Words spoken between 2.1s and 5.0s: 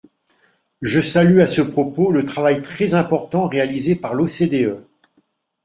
le travail très important réalisé par l’OCDE.